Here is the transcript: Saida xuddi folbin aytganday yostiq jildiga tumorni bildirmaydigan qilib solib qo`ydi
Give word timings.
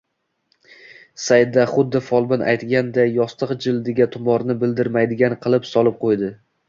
Saida 1.23 1.65
xuddi 1.73 2.01
folbin 2.07 2.43
aytganday 2.53 3.13
yostiq 3.17 3.53
jildiga 3.67 4.09
tumorni 4.17 4.57
bildirmaydigan 4.65 5.37
qilib 5.45 5.69
solib 5.75 6.01
qo`ydi 6.07 6.33